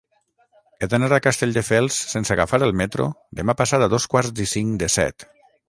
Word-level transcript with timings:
He 0.79 0.87
d'anar 0.93 1.09
a 1.17 1.19
Castelldefels 1.25 1.99
sense 2.15 2.35
agafar 2.37 2.61
el 2.69 2.75
metro 2.81 3.09
demà 3.41 3.57
passat 3.63 3.87
a 3.89 3.93
dos 3.95 4.11
quarts 4.15 4.45
i 4.47 4.51
cinc 4.57 4.85
de 4.85 4.93
set. 4.99 5.31